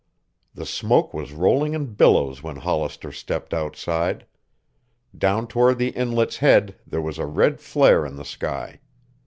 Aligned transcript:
The 0.55 0.65
smoke 0.65 1.13
was 1.13 1.31
rolling 1.31 1.75
in 1.75 1.93
billows 1.93 2.41
when 2.41 2.55
Hollister 2.55 3.11
stepped 3.11 3.53
outside. 3.53 4.25
Down 5.15 5.45
toward 5.45 5.77
the 5.77 5.89
Inlet's 5.89 6.37
head 6.37 6.75
there 6.87 7.03
was 7.03 7.19
a 7.19 7.27
red 7.27 7.59
flare 7.61 8.03
in 8.03 8.15
the 8.15 8.25
sky. 8.25 8.79